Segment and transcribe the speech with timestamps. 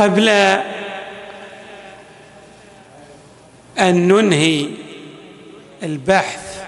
[0.00, 0.28] قبل
[3.78, 4.68] أن ننهي
[5.82, 6.64] البحث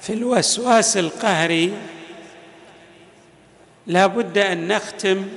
[0.00, 1.72] في الوسواس القهري
[3.86, 5.28] لا بد أن نختم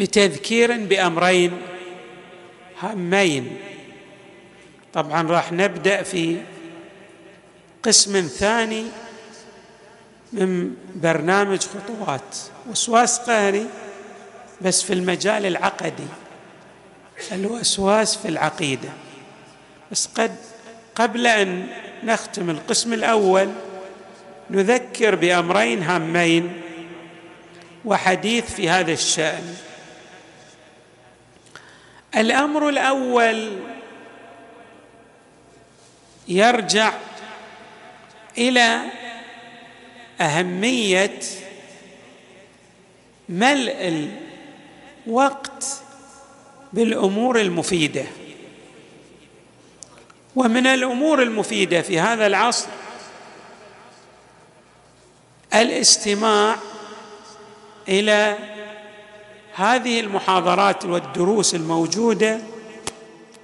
[0.00, 1.52] بتذكير بأمرين
[2.80, 3.56] هامين.
[4.92, 6.36] طبعا راح نبدأ في
[7.82, 8.84] قسم ثاني
[10.32, 12.36] من برنامج خطوات.
[12.70, 13.66] وسواس قهري
[14.60, 16.06] بس في المجال العقدي
[17.32, 18.88] الوسواس في العقيدة.
[19.92, 20.36] بس قد
[20.94, 21.66] قبل أن
[22.04, 23.52] نختم القسم الأول
[24.50, 26.62] نذكر بأمرين هامين
[27.84, 29.56] وحديث في هذا الشأن.
[32.16, 33.58] الأمر الأول
[36.28, 36.92] يرجع
[38.38, 38.80] إلى
[40.20, 41.20] أهمية
[43.28, 44.10] ملء
[45.06, 45.82] الوقت
[46.72, 48.04] بالأمور المفيدة.
[50.36, 52.68] ومن الأمور المفيدة في هذا العصر
[55.54, 56.56] الاستماع
[57.88, 58.38] إلى
[59.54, 62.40] هذه المحاضرات والدروس الموجودة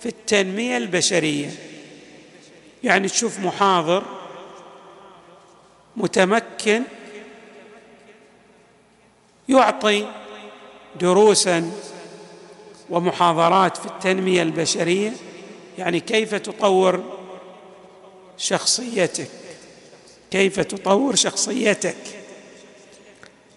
[0.01, 1.51] في التنمية البشرية.
[2.84, 4.03] يعني تشوف محاضر
[5.97, 6.83] متمكن
[9.49, 10.07] يعطي
[11.01, 11.71] دروسا
[12.91, 15.12] ومحاضرات في التنمية البشرية
[15.79, 17.05] يعني كيف تطور
[18.39, 19.29] شخصيتك؟
[20.31, 21.97] كيف تطور شخصيتك؟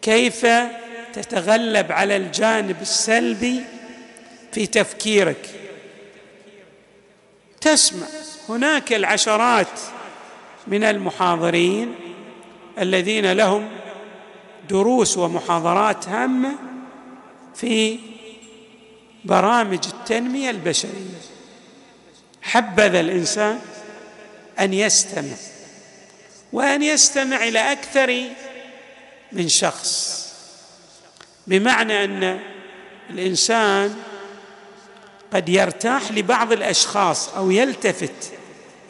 [0.01, 0.47] كيف
[1.13, 3.61] تتغلب على الجانب السلبي
[4.51, 5.49] في تفكيرك؟
[7.61, 8.07] تسمع.
[8.49, 9.79] هناك العشرات
[10.67, 11.95] من المحاضرين
[12.79, 13.69] الذين لهم
[14.69, 16.68] دروس ومحاضرات هامة
[17.55, 17.99] في
[19.25, 21.19] برامج التنمية البشرية.
[22.41, 23.59] حبذا الإنسان
[24.59, 25.35] أن يستمع
[26.53, 28.23] وأن يستمع إلى أكثر
[29.31, 30.19] من شخص
[31.47, 32.39] بمعنى أن
[33.09, 33.95] الإنسان
[35.33, 38.31] قد يرتاح لبعض الأشخاص أو يلتفت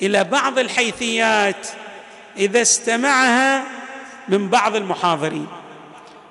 [0.02, 1.68] إلى بعض الحيثيات
[2.38, 3.66] إذا استمعها
[4.30, 5.48] من بعض المحاضرين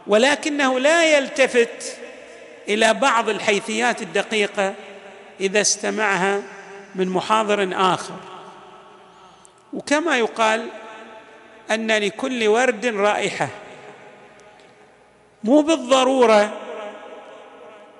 [0.06, 1.96] ولكنه لا يلتفت
[2.68, 4.74] إلى بعض الحيثيات الدقيقة
[5.40, 6.42] إذا استمعها
[6.94, 8.14] من محاضر آخر.
[9.72, 10.66] وكما يقال
[11.70, 13.48] أن لكل ورد رائحة
[15.44, 16.52] مو بالضرورة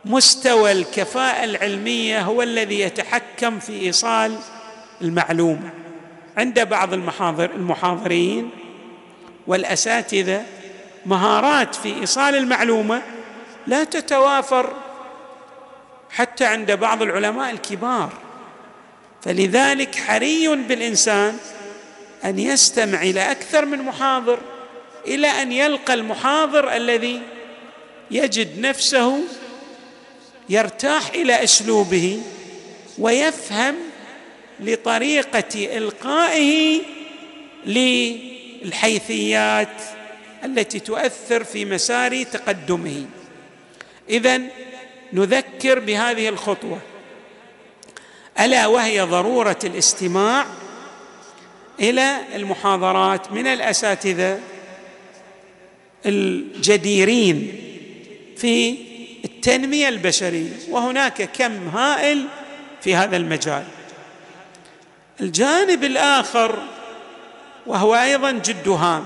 [0.04, 4.38] مستوى الكفاءة العلمية هو الذي يتحكم في إيصال
[5.02, 5.70] المعلومة.
[6.36, 8.50] عند بعض المحاضر المحاضرين
[9.46, 10.42] والأساتذة
[11.06, 13.02] مهارات في إيصال المعلومة
[13.68, 14.72] لا تتوافر
[16.10, 18.12] حتى عند بعض العلماء الكبار.
[19.22, 21.38] فلذلك حري بالإنسان
[22.24, 24.38] أن يستمع إلى أكثر من محاضر
[25.06, 27.22] إلى أن يلقى المحاضر الذي
[28.10, 29.20] يجد نفسه
[30.48, 32.22] يرتاح إلى أسلوبه
[32.98, 33.74] ويفهم
[34.60, 36.80] لطريقة إلقائه
[38.64, 39.82] للحيثيات
[40.44, 43.06] التي تؤثر في مسار تقدمه.
[44.10, 44.40] اذا
[45.12, 46.80] نذكر بهذه الخطوة.
[48.40, 50.46] ألا وهي ضرورة الاستماع
[51.80, 54.40] إلى المحاضرات من الأساتذة
[56.06, 57.52] الجديرين
[58.36, 58.78] في
[59.24, 62.26] التنمية البشرية وهناك كم هائل
[62.80, 63.64] في هذا المجال.
[65.20, 66.58] الجانب الآخر
[67.66, 69.04] وهو أيضا جد هام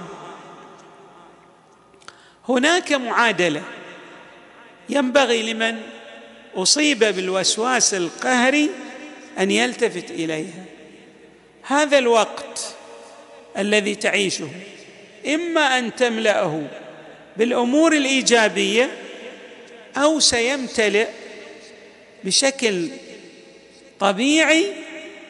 [2.49, 3.63] هناك معادلة.
[4.93, 5.77] ينبغي لمن
[6.55, 8.71] أصيب بالوسواس القهري
[9.39, 10.65] أن يلتفت إليها.
[11.63, 12.75] هذا الوقت
[13.59, 14.49] الذي تعيشه
[15.27, 16.63] إما أن تملأه
[17.37, 18.91] بالأمور الإيجابية
[19.97, 21.09] أو سيمتلئ
[22.25, 22.89] بشكل
[24.01, 24.67] طبيعي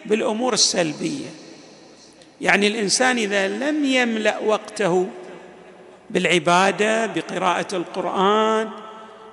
[0.07, 1.29] بالأمور السلبية.
[2.41, 5.09] يعني الإنسان إذا لم يملأ وقته
[6.11, 8.71] بالعبادة بقراءة القرآن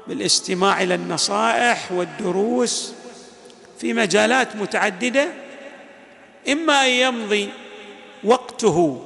[0.09, 2.93] بالاستماع إلى النصائح والدروس
[3.79, 5.27] في مجالات متعددة
[6.49, 7.49] إما أن يمضي
[8.23, 9.05] وقته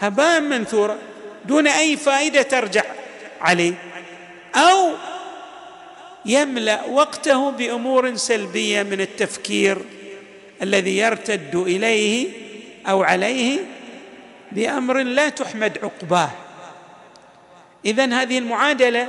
[0.00, 0.98] هباء منثورا
[1.44, 2.82] دون أي فائدة ترجع
[3.40, 3.74] عليه
[4.54, 4.90] أو
[6.26, 9.78] يملأ وقته بأمور سلبية من التفكير
[10.62, 12.28] الذي يرتد إليه
[12.88, 13.58] أو عليه
[14.52, 16.30] بأمر لا تحمد عقباه.
[17.84, 19.08] اذا هذه المعادلة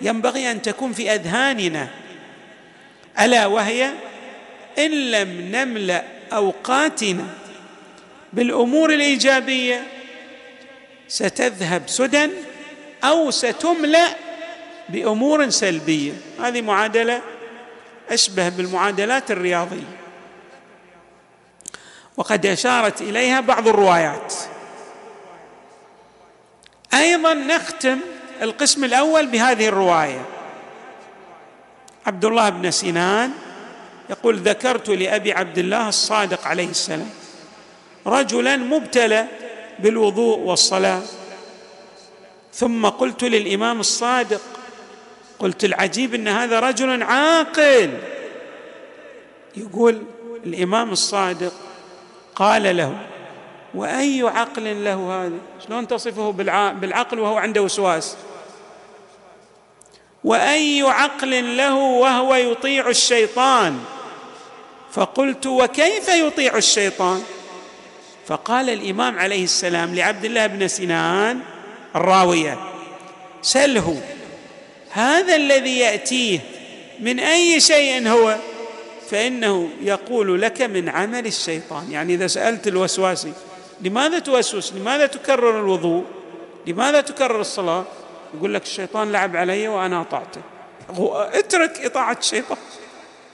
[0.00, 1.88] ينبغي أن تكون في أذهاننا.
[3.20, 3.90] ألا وهي
[4.78, 7.26] إن لم نملأ أوقاتنا
[8.32, 9.86] بالأمور الإيجابية
[11.08, 12.30] ستذهب سدى
[13.04, 14.16] أو ستملأ
[14.88, 16.12] بأمور سلبية.
[16.40, 17.22] هذه معادلة
[18.10, 20.00] أشبه بالمعادلات الرياضية.
[22.16, 24.34] وقد أشارت إليها بعض الروايات.
[26.94, 28.00] أيضا نختم
[28.42, 30.24] القسم الأول بهذه الرواية.
[32.06, 33.30] عبد الله بن سنان
[34.10, 37.10] يقول ذكرت لأبي عبد الله الصادق عليه السلام
[38.06, 39.26] رجلا مبتلى
[39.78, 41.02] بالوضوء والصلاة.
[42.54, 44.40] ثم قلت للإمام الصادق
[45.38, 47.90] قلت العجيب إن هذا رجل عاقل.
[49.56, 50.02] يقول
[50.46, 51.52] الإمام الصادق
[52.34, 52.96] قال له
[53.74, 56.30] وأي عقل له هذا؟ شلون تصفه
[56.72, 58.16] بالعقل وهو عنده وسواس؟
[60.24, 63.78] وأي عقل له وهو يطيع الشيطان.
[64.92, 67.22] فقلت وكيف يطيع الشيطان؟
[68.26, 71.40] فقال الإمام عليه السلام لعبد الله بن سنان
[71.96, 72.58] الراوية
[73.42, 74.02] سله
[74.90, 76.40] هذا الذي يأتيه
[77.00, 78.36] من أي شيء هو؟
[79.10, 81.92] فإنه يقول لك من عمل الشيطان.
[81.92, 83.32] يعني إذا سألت الوسواسي
[83.80, 86.04] لماذا توسوس؟ لماذا تكرر الوضوء؟
[86.66, 87.84] لماذا تكرر الصلاة؟
[88.34, 90.40] يقول لك الشيطان لعب علي وأنا أطعته.
[91.38, 92.58] اترك إطاعة الشيطان.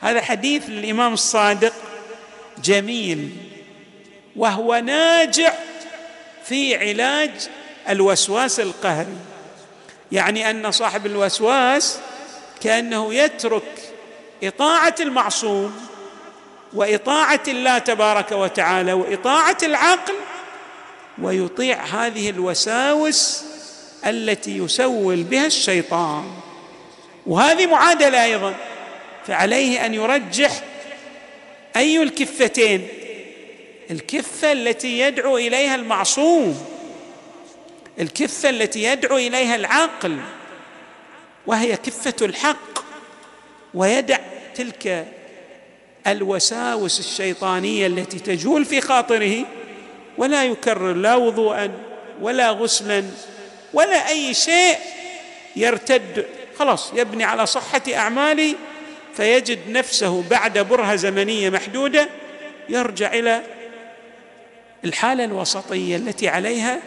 [0.00, 1.72] هذا حديث للإمام الصادق
[2.64, 3.31] جميل
[4.37, 5.52] وهو ناجع
[6.44, 7.31] في علاج
[7.88, 9.16] الوسواس القهري.
[10.12, 11.99] يعني أن صاحب الوسواس
[12.62, 13.92] كأنه يترك
[14.42, 15.88] إطاعة المعصوم
[16.72, 20.14] وإطاعة الله تبارك وتعالى وإطاعة العقل
[21.22, 23.44] ويطيع هذه الوساوس
[24.06, 26.24] التي يسول بها الشيطان.
[27.26, 28.54] وهذه معادلة أيضا.
[29.26, 30.62] فعليه أن يرجح
[31.76, 32.88] أي الكفتين.
[33.90, 36.66] الكفة التي يدعو إليها المعصوم.
[38.00, 40.18] الكفة التي يدعو إليها العقل
[41.46, 42.78] وهي كفة الحق.
[43.74, 44.18] ويدع
[44.54, 45.06] تلك
[46.06, 49.44] الوساوس الشيطانية التي تجول في خاطره.
[50.18, 51.72] ولا يكرر لا وضوءا
[52.20, 53.04] ولا غسلا.
[53.76, 54.78] ولا أي شيء
[55.56, 56.26] يرتد.
[56.58, 58.55] خلاص يبني على صحة اعماله
[59.17, 62.08] فيجد نفسه بعد برهة زمنية محدودة
[62.69, 63.43] يرجع إلى
[64.84, 66.81] الحالة الوسطية التي عليها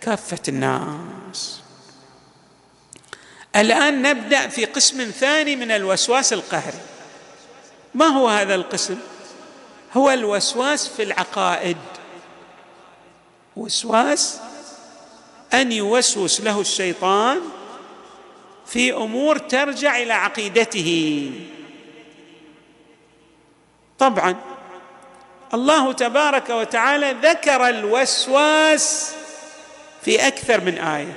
[0.00, 1.60] كافة الناس.
[3.56, 6.80] الآن نبدأ في قسم ثاني من الوسواس القهري.
[7.94, 8.98] ما هو هذا القسم؟
[9.92, 11.76] هو الوسواس في العقائد.
[13.56, 14.40] وسواس
[15.54, 17.40] أن يوسوس له الشيطان
[18.66, 21.30] في أمور ترجع إلى عقيدته.
[23.98, 24.36] طبعا
[25.54, 29.12] الله تبارك وتعالى ذكر الوسواس
[30.02, 31.16] في أكثر من آية.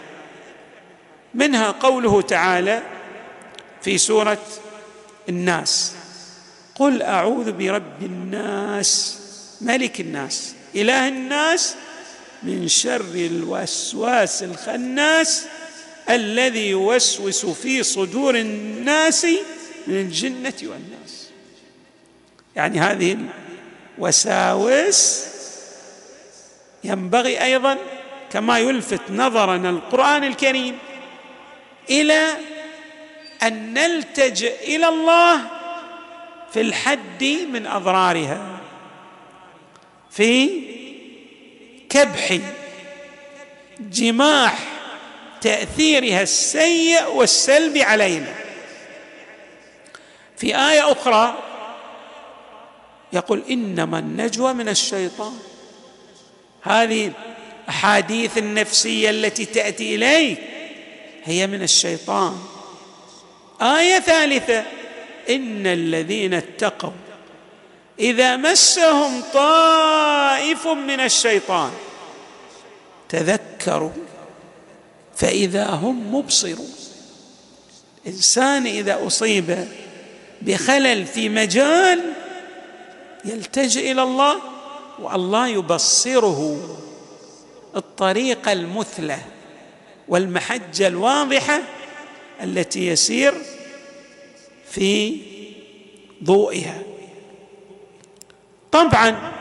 [1.34, 2.82] منها قوله تعالى
[3.82, 4.44] في سورة
[5.30, 5.94] الناس
[6.76, 9.20] قل أعوذ برب الناس
[9.62, 11.76] ملك الناس إله الناس
[12.44, 15.46] من شر الوسواس الخناس
[16.10, 19.26] الذي يوسوس في صدور الناس
[19.88, 21.30] من الجنة والناس.
[22.56, 23.18] يعني هذه
[23.98, 25.26] الوساوس
[26.84, 27.78] ينبغي أيضا
[28.32, 30.78] كما يلفت نظرنا القرآن الكريم
[31.90, 32.38] إلى
[33.44, 35.42] أن نلتجئ إلى الله
[36.54, 38.60] في الحد من أضرارها
[40.12, 40.62] في
[41.96, 42.40] كبح
[43.80, 44.60] جماح
[45.42, 48.34] تأثيرها السيء والسلبي علينا.
[50.38, 51.38] في آية أخرى
[53.14, 55.38] يقول إنما النجوى من الشيطان.
[56.62, 57.12] هذه
[57.64, 60.40] الاحاديث النفسية التي تأتي إليك
[61.24, 62.38] هي من الشيطان.
[63.62, 64.64] آية ثالثة
[65.30, 66.92] إن الذين اتقوا
[68.00, 71.72] إذا مسهم طائف من الشيطان.
[73.16, 73.92] تذكروا
[75.16, 76.70] فإذا هم مبصرون
[78.06, 79.68] الانسان إذا أصيب
[80.42, 82.14] بخلل في مجال
[83.26, 84.42] يلتجئ إلى الله
[85.00, 86.80] والله يبصره.
[87.76, 89.18] الطريقة المثلى
[90.08, 91.60] والمحجة الواضحة
[92.44, 93.34] التي يسير
[94.72, 95.18] في
[96.24, 96.82] ضوئها.
[98.72, 99.32] طبعا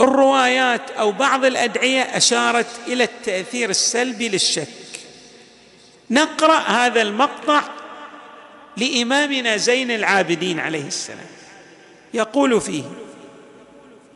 [0.00, 4.68] الروايات أو بعض الأدعية أشارت إلى التأثير السلبي للشك.
[6.10, 7.62] نقرأ هذا المقطع
[8.76, 11.26] لإمامنا زين العابدين عليه السلام.
[12.14, 12.84] يقول فيه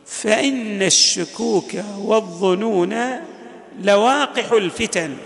[0.05, 3.19] فإن الشكوك والظنون
[3.81, 5.17] لواقح الفتن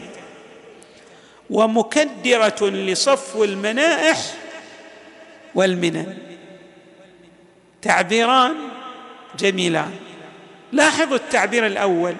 [1.50, 4.18] ومكدرة لصفو المنائح
[5.56, 6.18] والمنن.
[7.82, 8.56] تعبيران
[9.40, 10.07] جميلان.
[10.72, 12.16] لاحظوا التعبير الأول.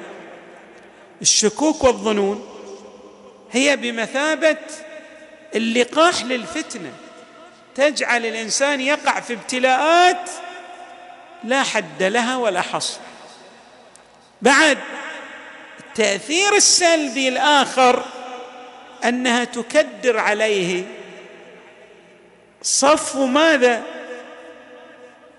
[1.22, 2.50] الشكوك والظنون
[3.52, 4.58] هي بمثابة
[5.56, 6.92] اللقاح للفتنة.
[7.76, 10.30] تجعل الإنسان يقع في ابتلاءات
[11.44, 13.00] لا حد لها ولا حصر.
[14.42, 14.78] بعد
[15.80, 18.06] التأثير السلبي الآخر
[19.04, 20.84] أنها تكدر عليه.
[22.62, 23.97] صفو ماذا؟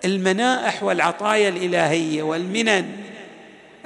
[0.04, 2.96] المنائح والعطايا الإلهية والمنن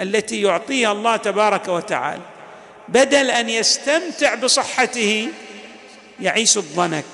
[0.01, 2.23] التي يعطيها الله تبارك وتعالى.
[2.89, 5.29] بدل أن يستمتع بصحته
[6.21, 7.05] يعيش الضنك.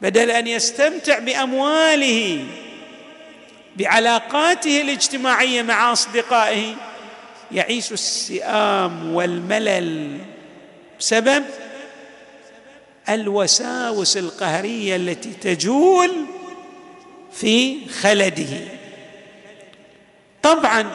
[0.00, 2.46] بدل أن يستمتع بأمواله
[3.76, 6.74] بعلاقاته الاجتماعية مع أصدقائه
[7.52, 10.18] يعيش السئام والملل.
[11.00, 11.44] بسبب
[13.08, 16.10] الوساوس القهرية التي تجول
[17.32, 18.68] في خلده.
[20.42, 20.90] طبعا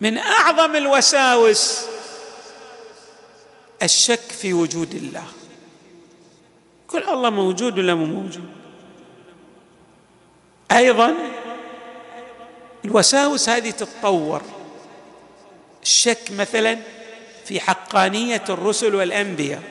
[0.00, 1.84] من أعظم الوساوس
[3.82, 5.24] الشك في وجود الله.
[6.88, 8.50] كل الله موجود ولا مو موجود؟
[10.72, 11.14] أيضا
[12.84, 14.42] الوساوس هذه تتطور.
[15.82, 16.78] الشك مثلا
[17.44, 19.62] في حقانية الرسل والأنبياء.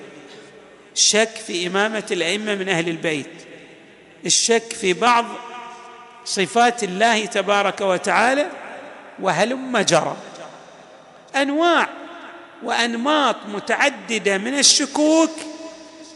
[0.96, 3.32] الشك في إمامة الأئمة من أهل البيت.
[4.26, 5.26] الشك في بعض
[6.26, 8.50] صفات الله تبارك وتعالى
[9.20, 10.18] وهلم جرى
[11.36, 11.90] أنواع
[12.64, 15.32] وأنماط متعددة من الشكوك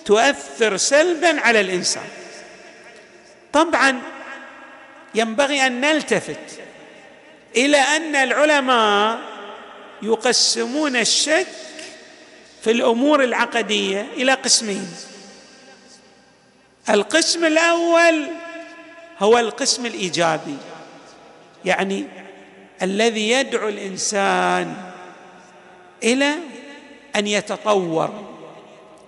[0.06, 2.08] تؤثر سلبا على الإنسان.
[3.54, 4.01] طبعا
[5.16, 6.60] ينبغي أن نلتفت
[7.56, 9.20] إلى أن العلماء
[10.01, 11.48] يقسمون الشك
[12.63, 14.88] في الأمور العقدية إلى قسمين.
[16.89, 18.27] القسم الأول
[19.19, 20.58] هو القسم الإيجابي.
[21.65, 22.05] يعني
[22.81, 24.75] الذي يدعو الإنسان
[26.03, 26.34] إلى
[27.15, 28.25] أن يتطور.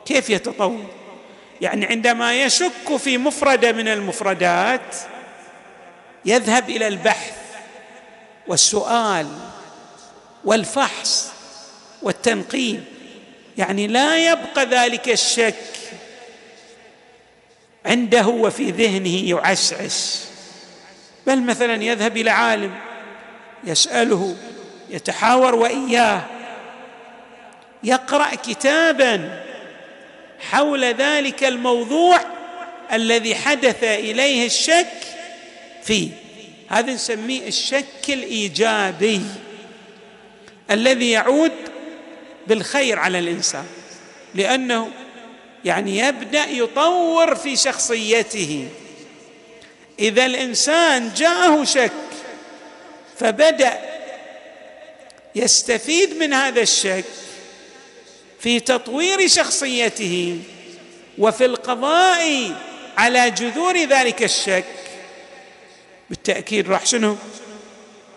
[0.06, 0.86] كيف يتطور؟
[1.62, 4.96] يعني عندما يشك في مفردة من المفردات
[6.26, 7.38] يذهب إلى البحث
[8.48, 9.28] والسؤال
[10.46, 11.32] والفحص
[12.02, 12.84] والتنقيب.
[13.58, 15.81] يعني لا يبقى ذلك الشك
[17.86, 20.28] عنده وفي ذهنه يعسعس.
[21.28, 22.72] بل مثلا يذهب إلى عالم
[23.64, 24.36] يسأله
[24.90, 26.22] يتحاور وإياه
[27.84, 29.44] يقرأ كتابا
[30.40, 32.20] حول ذلك الموضوع
[32.94, 34.94] الذي حدث إليه الشك
[35.84, 36.10] فيه.
[36.70, 39.22] هذا نسميه الشك الإيجابي
[40.72, 41.52] الذي يعود
[42.48, 43.66] بالخير على الإنسان
[44.36, 44.92] لأنه
[45.66, 48.68] يعني يبدأ يطور في شخصيته.
[50.00, 51.92] إذا الإنسان جاءه شك
[53.18, 53.80] فبدأ
[55.36, 57.06] يستفيد من هذا الشك
[58.40, 60.40] في تطوير شخصيته
[61.18, 62.52] وفي القضاء
[62.98, 64.66] على جذور ذلك الشك.
[66.10, 67.18] بالتأكيد راح شنو؟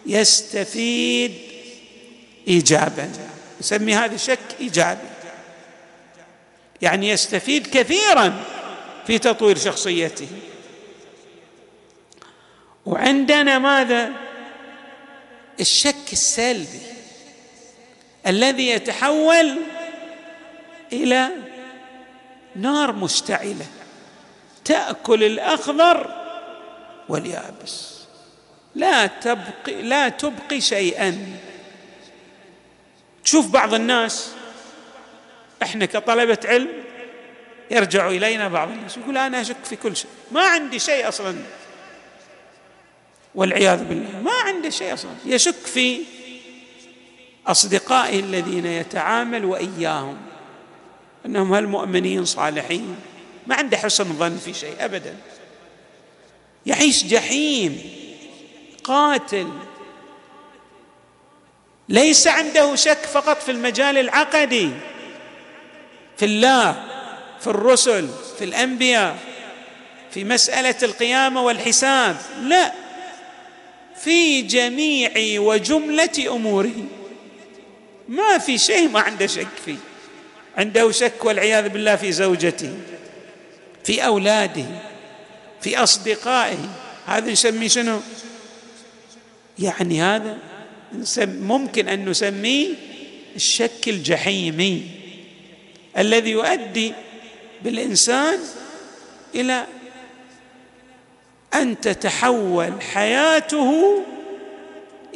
[0.07, 1.35] يستفيد
[2.49, 3.13] ايجابا.
[3.61, 5.14] نسمي هذا الشك إيجابي.
[6.85, 8.45] يعني يستفيد كثيرا
[9.07, 10.29] في تطوير شخصيته.
[12.87, 14.13] وعندنا ماذا؟
[15.61, 16.81] الشك السلبي
[18.27, 19.59] الذي يتحول
[20.93, 21.29] إلى
[22.57, 23.67] نار مشتعلة
[24.65, 26.25] تأكل الأخضر
[27.09, 27.95] واليابس.
[28.75, 31.39] لا تبقي لا تبقي شيئا.
[33.25, 34.31] تشوف بعض الناس
[35.65, 36.69] إحنا كطلبة علم
[37.71, 40.11] يرجع إلينا بعض الناس يقول أنا أشك في كل شيء.
[40.33, 41.37] ما عندي شيء أصلا.
[43.35, 44.21] والعياذ بالله.
[44.21, 45.11] ما عنده شيء أصلا.
[45.27, 46.01] يشك في
[47.47, 50.17] اصدقائه الذين يتعامل وإياهم.
[51.27, 52.97] أنهم هالمؤمنين صالحين.
[53.47, 55.17] ما عنده حسن ظن في شيء ابدا.
[56.67, 57.83] يعيش جحيم.
[58.85, 59.49] قاتل.
[61.89, 64.71] ليس عنده شك فقط في المجال العقدي.
[66.17, 66.85] في الله
[67.41, 69.17] في الرسل في الأنبياء
[70.11, 72.17] في مسألة القيامة والحساب.
[72.43, 72.73] لا
[73.97, 76.85] في جميع وجملة أموره.
[78.09, 79.77] ما في شيء ما عنده شك فيه.
[80.57, 82.79] عنده شك والعياذ بالله في زوجته
[83.85, 84.67] في أولاده
[85.61, 86.59] في أصدقائه.
[87.07, 88.01] هذا نسميه شنو؟
[89.59, 90.39] يعني هذا
[91.27, 92.69] ممكن أن نسميه
[93.37, 95.04] الشك الجحيمي.
[95.99, 96.93] الذي يؤدي
[97.63, 98.39] بالإنسان
[99.35, 99.67] إلى
[101.55, 104.03] أن تتحول حياته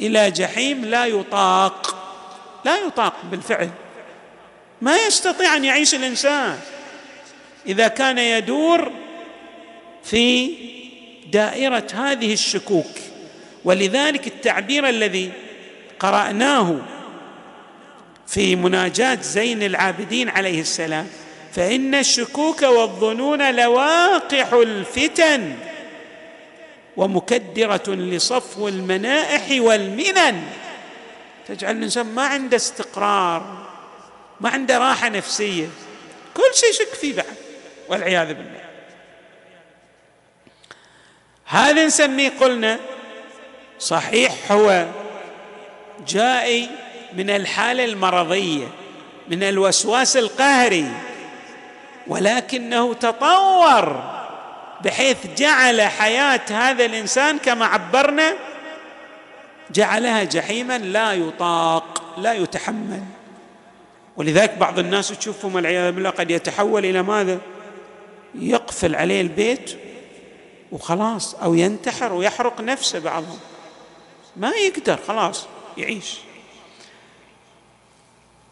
[0.01, 1.95] إلى جحيم لا يطاق
[2.65, 3.69] لا يطاق بالفعل.
[4.81, 6.59] ما يستطيع أن يعيش الإنسان
[7.67, 8.91] إذا كان يدور
[10.03, 10.55] في
[11.31, 12.91] دائرة هذه الشكوك.
[13.65, 15.31] ولذلك التعبير الذي
[15.99, 16.77] قرأناه
[18.29, 21.07] في مناجاة زين العابدين عليه السلام.
[21.53, 25.55] فإن الشكوك والظنون لواقح الفتن
[26.97, 30.43] ومكدرة لصفو المنائح والمنن.
[31.47, 33.67] تجعل الإنسان ما عنده استقرار
[34.41, 35.67] ما عنده راحة نفسية.
[36.33, 37.35] كل شيء شك فيه بعد
[37.89, 38.63] والعياذ بالله.
[41.45, 42.79] هذا نسميه قلنا
[43.79, 44.87] صحيح هو
[46.07, 46.69] جائي
[47.13, 48.67] من الحالة المرضية
[49.27, 50.91] من الوسواس القهري
[52.07, 54.03] ولكنه تطور
[54.81, 58.33] بحيث جعل حياة هذا الإنسان كما عبرنا
[59.71, 63.03] جعلها جحيما لا يطاق لا يتحمل.
[64.17, 67.39] ولذلك بعض الناس تشوفهم والعياذ بالله قد يتحول إلى ماذا؟
[68.35, 69.77] يقفل عليه البيت
[70.71, 73.39] وخلاص أو ينتحر ويحرق نفسه بعضهم.
[74.35, 76.17] ما يقدر خلاص يعيش.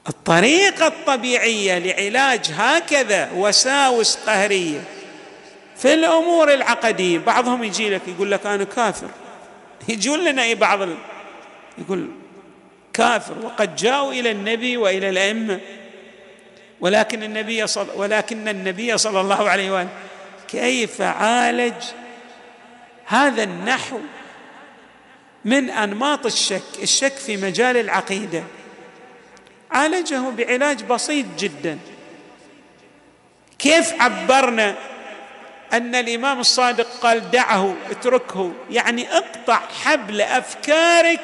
[0.09, 4.83] الطريقة الطبيعية لعلاج هكذا وساوس قهريه
[5.77, 9.09] في الأمور العقدية بعضهم يجي لك يقول لك أنا كافر.
[9.89, 10.89] يجون لنا اي بعض
[11.77, 12.07] يقول
[12.93, 15.59] كافر وقد جاءوا إلى النبي وإلى الأئمة.
[16.79, 19.89] ولكن النبي صل ولكن النبي صلى الله عليه وآله
[20.47, 21.83] كيف عالج
[23.05, 23.99] هذا النحو
[25.45, 28.43] من أنماط الشك؟ الشك في مجال العقيدة.
[29.71, 31.79] عالجه بعلاج بسيط جدا.
[33.59, 34.75] كيف عبرنا
[35.73, 41.21] أن الإمام الصادق قال دعه اتركه؟ يعني اقطع حبل أفكارك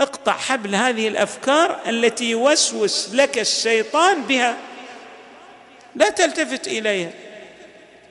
[0.00, 4.56] اقطع حبل هذه الأفكار التي يوسوس لك الشيطان بها.
[5.94, 7.10] لا تلتفت إليها.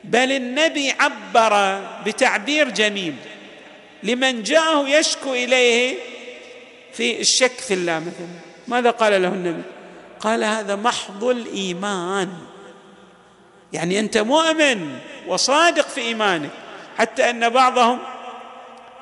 [0.03, 3.15] بل النبي عبر بتعبير جميل.
[4.03, 5.97] لمن جاءه يشكو إليه
[6.93, 8.50] في الشك في الله مثلا.
[8.67, 9.61] ماذا قال له النبي؟
[10.19, 12.29] قال هذا محض الإيمان.
[13.73, 16.49] يعني أنت مؤمن وصادق في إيمانك
[16.97, 17.99] حتى أن بعضهم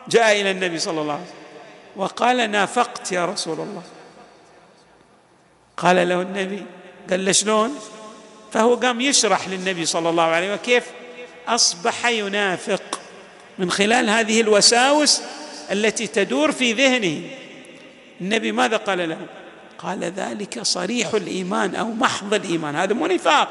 [0.10, 1.36] جاء إلى النبي صلى الله عليه وسلم
[1.96, 3.84] وقال نافقت يا رسول الله.
[5.78, 6.66] قال له النبي
[7.10, 7.80] قال له شلون؟
[8.52, 10.84] فهو قام يشرح للنبي صلى الله عليه وسلم كيف
[11.48, 13.00] أصبح ينافق
[13.58, 15.22] من خلال هذه الوساوس
[15.72, 17.22] التي تدور في ذهنه.
[18.22, 19.18] النبي ماذا قال له؟
[19.84, 22.76] قال ذلك صريح الإيمان أو محض الإيمان.
[22.76, 23.50] هذا مو نفاق.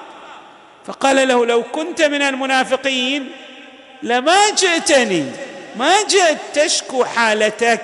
[0.87, 3.31] فقال له لو كنت من المنافقين
[4.03, 5.25] لما جئتني
[5.77, 7.83] ما جئت تشكو حالتك.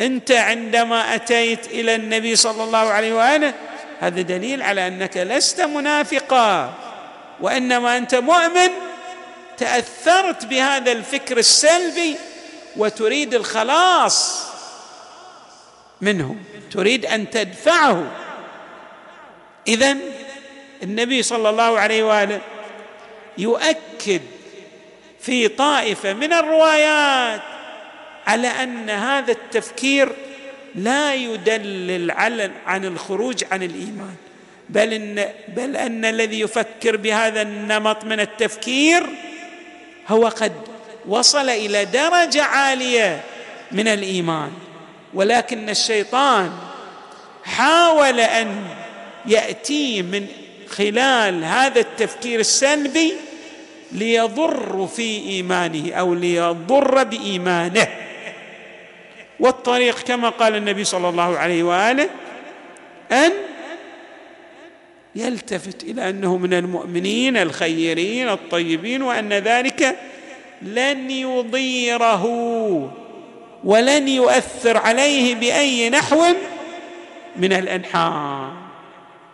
[0.00, 3.54] أنت عندما أتيت إلى النبي صلى الله عليه وآله
[4.00, 6.74] هذا دليل على أنك لست منافقا
[7.40, 8.70] وإنما أنت مؤمن.
[9.56, 12.16] تأثرت بهذا الفكر السلبي
[12.76, 14.46] وتريد الخلاص.
[16.00, 16.36] منه.
[16.70, 18.10] تريد أن تدفعه.
[19.68, 19.96] اذا
[20.82, 22.40] النبي صلى الله عليه وآله
[23.38, 24.20] يؤكد
[25.20, 27.42] في طائفة من الروايات
[28.26, 30.12] على أن هذا التفكير
[30.74, 32.10] لا يدلل
[32.66, 34.14] عن الخروج عن الإيمان.
[34.68, 39.06] بل إن بل أن الذي يفكر بهذا النمط من التفكير
[40.08, 40.52] هو قد
[41.08, 43.20] وصل إلى درجة عالية
[43.72, 44.52] من الإيمان.
[45.14, 46.52] ولكن الشيطان
[47.44, 48.64] حاول أن
[49.26, 50.26] يأتي من
[50.68, 53.12] خلال هذا التفكير السلبي
[53.92, 57.88] ليضر في إيمانه أو ليضر بإيمانه.
[59.40, 62.10] والطريق كما قال النبي صلى الله عليه وآله
[63.12, 63.32] أن
[65.14, 69.96] يلتفت إلى أنه من المؤمنين الخيرين الطيبين وأن ذلك
[70.62, 72.26] لن يضيره.
[73.66, 76.24] ولن يؤثر عليه بأي نحو
[77.36, 78.52] من الأنحاء.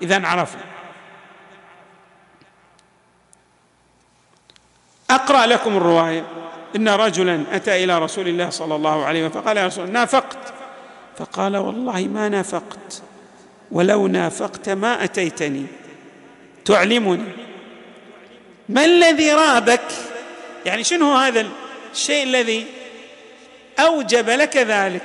[0.03, 0.65] اذا عرفنا.
[5.11, 6.25] أقرأ لكم الرواية.
[6.77, 10.39] إن رجلا أتى إلى رسول الله صلى الله عليه وسلم فقال يا رسول الله نافقت.
[11.19, 13.03] فقال والله ما نافقت.
[13.71, 15.67] ولو نافقت ما أتيتني.
[16.65, 17.33] تعلمني.
[18.69, 19.89] ما الذي رابك؟
[20.67, 21.47] يعني شنو هذا
[21.93, 22.82] الشيء الذي
[23.79, 25.03] أوجب لك ذلك.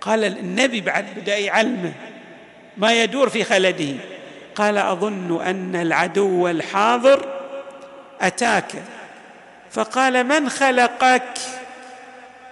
[0.00, 1.92] قال النبي بعد بدا يعلمه
[2.76, 3.94] ما يدور في خلده.
[4.54, 7.28] قال أظن أن العدو الحاضر
[8.20, 8.72] أتاك.
[9.70, 11.38] فقال من خلقك؟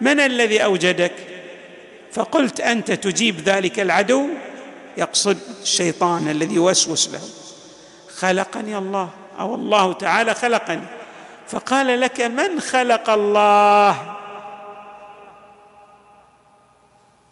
[0.00, 1.12] من الذي أوجدك؟
[2.12, 4.28] فقلت أنت تجيب ذلك العدو؟
[4.96, 7.20] يقصد الشيطان الذي يوسوس له.
[8.18, 9.08] خلقني الله
[9.40, 10.86] أو الله تعالى خلقني.
[11.48, 14.19] فقال لك من خلق الله؟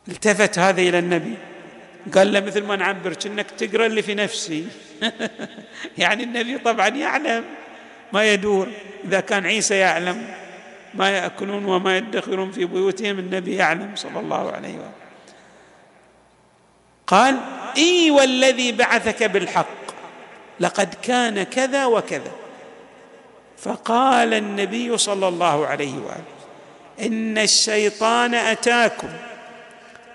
[0.08, 1.34] التفت هذا إلى النبي.
[2.14, 4.66] قال له مثل ما نعبر كأنك تقرأ اللي في نفسي.
[5.98, 7.44] يعني النبي طبعا يعلم
[8.12, 8.68] ما يدور.
[9.04, 10.28] إذا كان عيسى يعلم
[10.94, 14.92] ما يأكلون وما يدخرون في بيوتهم النبي يعلم صلى الله عليه وسلم.
[17.06, 17.36] قال
[17.76, 19.66] إي والذي بعثك بالحق
[20.60, 22.32] لقد كان كذا وكذا.
[23.58, 26.24] فقال النبي صلى الله عليه واله
[27.00, 29.08] إن الشيطان أتاكم.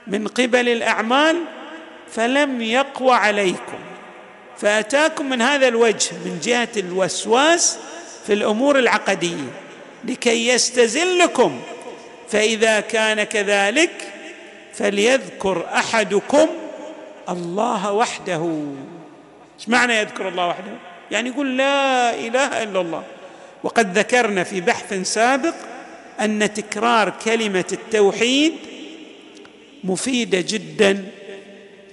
[0.07, 1.37] من قبل الأعمال
[2.11, 3.77] فلم يقوى عليكم.
[4.57, 7.79] فأتاكم من هذا الوجه من جهة الوسواس
[8.27, 9.51] في الأمور العقدية.
[10.05, 11.61] لكي يستزلكم
[12.29, 13.91] فإذا كان كذلك
[14.73, 16.47] فليذكر أحدكم
[17.29, 18.63] الله وحده.
[19.59, 20.71] إيش معنى يذكر الله وحده؟
[21.11, 23.03] يعني يقول لا إله إلا الله.
[23.63, 25.53] وقد ذكرنا في بحث سابق
[26.19, 28.53] أن تكرار كلمة التوحيد
[29.83, 31.11] مفيدة جدا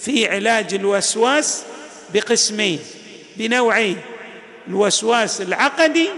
[0.01, 1.63] في علاج الوسواس
[2.15, 2.79] بقسمين
[3.37, 3.97] بنوعين
[4.69, 6.09] الوسواس العقدي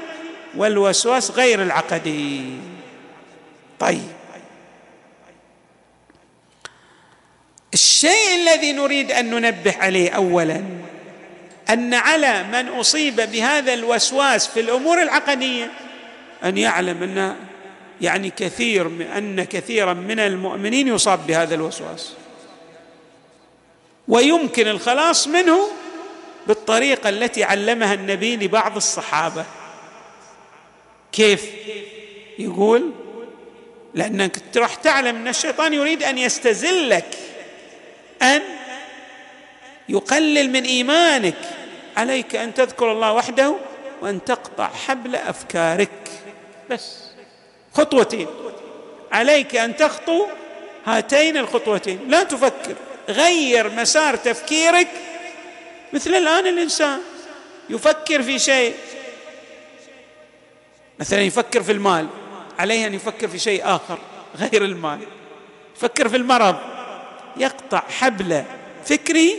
[0.57, 2.43] والوسواس غير العقدي.
[3.81, 4.09] طيب.
[7.75, 10.63] الشيء الذي نريد أن ننبه عليه اولا
[11.71, 15.71] أن على من أصيب بهذا الوسواس في الأمور العقدية
[16.45, 17.37] أن يعلم أن
[18.01, 18.87] يعني كثير
[19.19, 22.13] أن كثيرا من المؤمنين يصاب بهذا الوسواس.
[24.09, 25.69] ويمكن الخلاص منه
[26.47, 29.45] بالطريقة التي علمها النبي لبعض الصحابة.
[31.13, 31.51] كيف؟
[32.39, 32.93] يقول
[33.95, 37.19] لأنك راح تعلم أن الشيطان يريد أن يستزلك
[38.23, 38.43] أن
[39.89, 41.37] يقلل من إيمانك.
[41.97, 43.57] عليك أن تذكر الله وحده
[44.03, 46.11] وأن تقطع حبل أفكارك.
[46.71, 47.12] بس.
[47.75, 48.27] خطوتين.
[49.13, 50.27] عليك أن تخطو
[50.87, 52.01] هاتين الخطوتين.
[52.09, 52.75] لا تفكر.
[53.09, 54.89] غير مسار تفكيرك
[55.93, 57.01] مثل الآن الإنسان.
[57.71, 58.75] يفكر في شيء.
[61.01, 62.07] مثلا يفكر في المال.
[62.59, 63.99] عليه أن يفكر في شيء آخر
[64.37, 65.01] غير المال.
[65.77, 66.57] يفكر في المرض.
[67.37, 68.45] يقطع حبل
[68.85, 69.39] فكري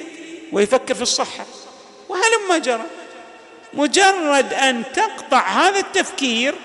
[0.52, 1.46] ويفكر في الصحة.
[2.10, 2.86] وهلما جرى
[3.74, 6.56] مجرد أن تقطع هذا التفكير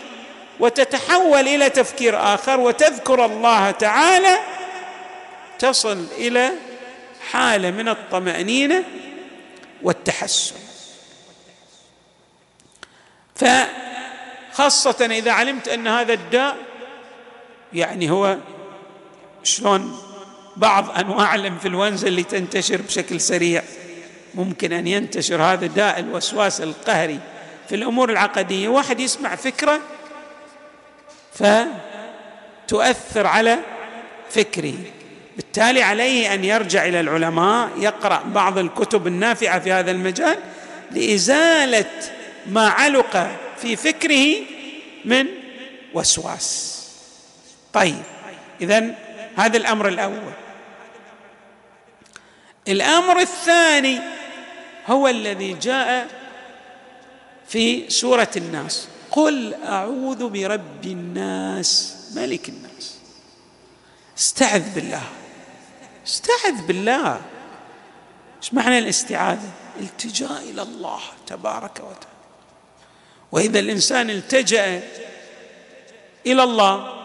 [0.61, 4.39] وتتحول إلى تفكير آخر وتذكر الله تعالى
[5.59, 6.53] تصل إلى
[7.31, 8.85] حالة من الطمأنينة
[9.83, 10.55] والتحسن.
[13.35, 16.57] فخاصة إذا علمت أن هذا الداء
[17.73, 18.39] يعني هو
[19.43, 20.01] شلون
[20.57, 23.63] بعض أنواع الإنفلونزا اللي تنتشر بشكل سريع
[24.35, 27.19] ممكن أن ينتشر هذا داء الوسواس القهري
[27.69, 28.69] في الأمور العقدية.
[28.69, 29.81] واحد يسمع فكرة
[31.39, 33.59] فتؤثر على
[34.31, 34.75] فكره
[35.37, 40.39] بالتالي عليه أن يرجع إلى العلماء يقرأ بعض الكتب النافعة في هذا المجال
[40.91, 41.91] لإزالة
[42.47, 44.37] ما علق في فكره
[45.05, 45.27] من
[45.95, 46.79] وسواس.
[47.73, 48.03] طيب
[48.61, 48.95] اذا
[49.37, 50.33] هذا الأمر الأول.
[52.69, 53.99] الأمر الثاني
[54.87, 56.09] هو الذي جاء
[57.49, 58.89] في سورة الناس.
[59.11, 62.99] قل أعوذ برب الناس ملك الناس.
[64.19, 65.03] استعذ بالله.
[66.07, 67.21] استعذ بالله.
[68.43, 72.19] إيش معنى الاستعاذة؟ التجاء إلى الله تبارك وتعالى.
[73.33, 74.83] وإذا الإنسان التجأ
[76.27, 76.99] إلى الله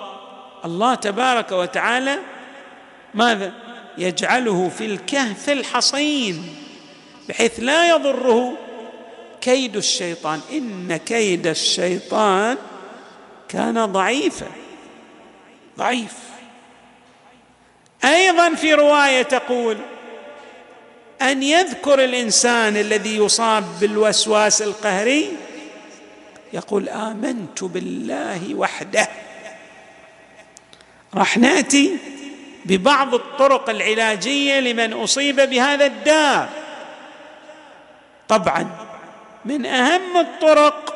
[0.65, 2.19] الله تبارك وتعالى
[3.13, 3.53] ماذا؟
[3.97, 6.55] يجعله في الكهف الحصين
[7.29, 8.57] بحيث لا يضره
[9.43, 10.41] كيد الشيطان.
[10.51, 12.57] إن كيد الشيطان
[13.49, 14.51] كان ضعيفا.
[15.77, 16.13] ضعيف.
[18.05, 19.77] أيضا في رواية تقول
[21.21, 25.29] أن يذكر الإنسان الذي يصاب بالوسواس القهري
[26.53, 29.07] يقول آمنت بالله وحده.
[31.13, 31.97] راح نأتي
[32.65, 36.49] ببعض الطرق العلاجية لمن أصيب بهذا الداء.
[38.27, 38.92] طبعا
[39.45, 40.95] من أهم الطرق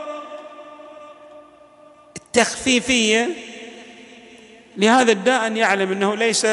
[2.18, 3.30] التخفيفية
[4.78, 6.48] لهذا الداء أن يعلم أنه ليس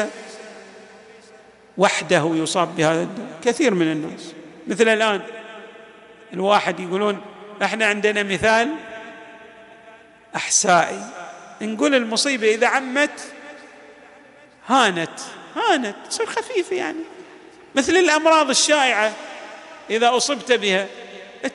[1.77, 3.27] وحده يصاب بهذا الداء.
[3.43, 4.33] كثير من الناس.
[4.67, 5.21] مثل الآن
[6.33, 7.21] الواحد يقولون
[7.63, 8.75] إحنا عندنا مثال
[10.35, 11.01] أحسائي.
[11.61, 13.19] نقول المصيبة إذا عمت
[14.67, 15.19] هانت.
[15.55, 15.95] هانت.
[16.09, 17.03] تصير خفيفة يعني.
[17.75, 19.13] مثل الأمراض الشائعة
[19.89, 20.87] إذا أصبت بها.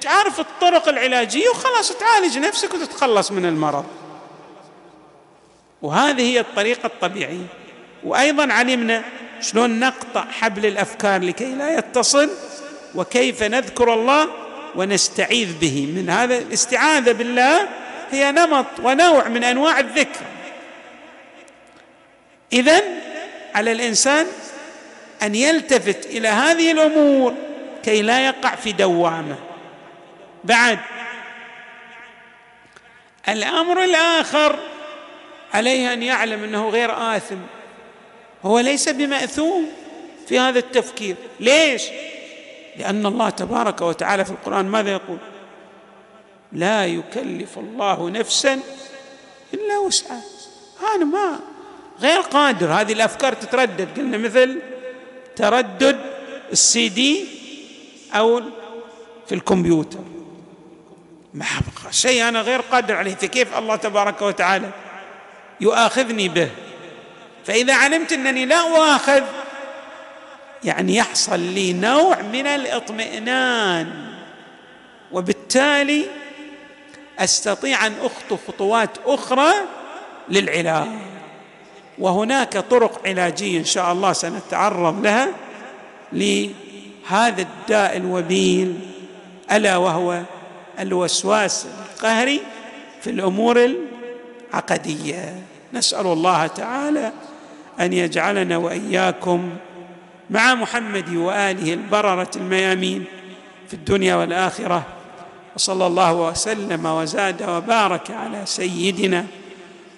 [0.00, 3.84] تعرف الطرق العلاجية وخلاص تعالج نفسك وتتخلص من المرض.
[5.82, 7.46] وهذه هي الطريقة الطبيعية.
[8.04, 9.02] وأيضا علمنا
[9.40, 12.30] شلون نقطع حبل الأفكار لكي لا يتصل
[12.94, 14.28] وكيف نذكر الله
[14.74, 15.92] ونستعيذ به.
[15.96, 17.68] من هذا الاستعاذة بالله
[18.10, 20.24] هي نمط ونوع من أنواع الذكر.
[22.52, 22.82] اذا
[23.54, 24.26] على الإنسان
[25.22, 27.34] أن يلتفت إلى هذه الأمور
[27.82, 29.49] كي لا يقع في دوامة.
[30.44, 30.78] بعد.
[33.28, 34.58] الأمر الآخر
[35.54, 37.38] عليه أن يعلم أنه غير آثم.
[38.44, 39.66] هو ليس بمأثوم
[40.26, 41.16] في هذا التفكير.
[41.40, 41.82] ليش؟
[42.76, 45.18] لأن الله تبارك وتعالى في القرآن ماذا يقول؟
[46.52, 48.60] لا يكلف الله نفسا
[49.54, 50.22] إلا وسعها.
[50.94, 51.40] أنا ما
[52.00, 52.66] غير قادر.
[52.66, 53.88] هذه الأفكار تتردد.
[53.98, 54.62] قلنا مثل
[55.36, 56.00] تردد
[56.52, 57.24] السي دي
[58.14, 58.42] أو
[59.26, 60.09] في الكمبيوتر.
[61.34, 61.46] ما
[61.90, 63.14] شيء أنا غير قادر عليه.
[63.14, 64.70] فكيف الله تبارك وتعالى
[65.60, 66.50] يؤاخذني به؟
[67.44, 69.22] فإذا علمت أنني لا أؤاخذ
[70.64, 74.14] يعني يحصل لي نوع من الإطمئنان
[75.12, 76.06] وبالتالي
[77.18, 79.52] أستطيع أن أخطو خطوات أخرى
[80.28, 80.88] للعلاج.
[81.98, 85.28] وهناك طرق علاجية إن شاء الله سنتعرض لها
[86.12, 88.80] لهذا الداء الوبيل
[89.52, 90.22] ألا وهو
[90.80, 92.40] الوسواس القهري
[93.00, 93.70] في الأمور
[94.52, 95.42] العقدية.
[95.72, 97.12] نسأل الله تعالى
[97.80, 99.50] أن يجعلنا وإياكم
[100.30, 103.04] مع محمد وآله البررة الميامين
[103.68, 104.86] في الدنيا والآخرة.
[105.56, 109.26] وصلى الله وسلم وزاد وبارك على سيدنا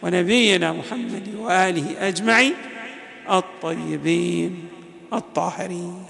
[0.03, 2.55] ونبينا محمد وآله أجمعين
[3.31, 4.69] الطيبين
[5.13, 6.05] الطاهرين.